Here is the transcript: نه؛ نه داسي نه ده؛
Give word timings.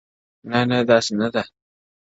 نه؛ 0.49 0.59
نه 0.69 0.77
داسي 0.89 1.13
نه 1.21 1.27
ده؛ 1.33 1.43